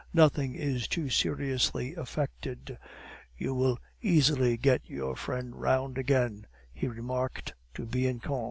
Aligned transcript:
Nothing 0.15 0.55
is 0.55 0.87
too 0.87 1.11
seriously 1.11 1.93
affected. 1.93 2.79
You 3.37 3.53
will 3.53 3.77
easily 4.01 4.57
get 4.57 4.81
your 4.89 5.15
friend 5.15 5.55
round 5.55 5.99
again," 5.99 6.47
he 6.73 6.87
remarked 6.87 7.53
to 7.75 7.85
Bianchon. 7.85 8.39